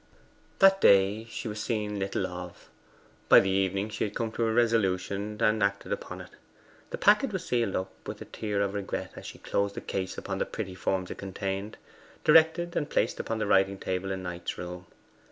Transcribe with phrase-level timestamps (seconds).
[0.57, 2.71] That day she was seen little of.
[3.29, 6.31] By the evening she had come to a resolution, and acted upon it.
[6.89, 10.17] The packet was sealed up with a tear of regret as she closed the case
[10.17, 11.77] upon the pretty forms it contained
[12.23, 14.87] directed, and placed upon the writing table in Knight's room.